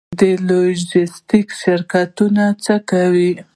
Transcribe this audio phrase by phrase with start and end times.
[0.19, 3.31] د لوژستیک شرکتونه څه کوي؟